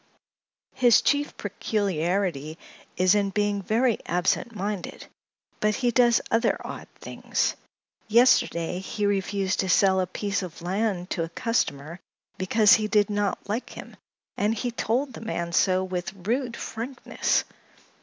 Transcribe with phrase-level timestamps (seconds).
[0.73, 2.57] His chief peculiarity
[2.97, 5.05] is in being very absent minded,
[5.59, 7.55] but he does other odd things.
[8.07, 11.99] Yesterday he refused to sell a piece of land to a customer
[12.39, 13.95] because he did not like him,
[14.37, 17.43] and he told the man so with rude frankness.